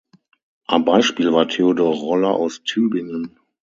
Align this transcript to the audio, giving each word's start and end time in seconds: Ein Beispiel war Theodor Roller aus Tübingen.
Ein 0.65 0.83
Beispiel 0.83 1.31
war 1.31 1.47
Theodor 1.47 1.93
Roller 1.93 2.31
aus 2.33 2.63
Tübingen. 2.63 3.37